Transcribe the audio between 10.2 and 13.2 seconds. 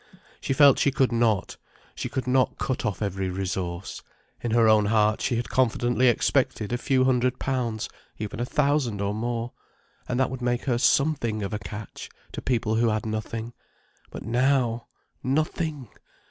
would make her something of a catch, to people who had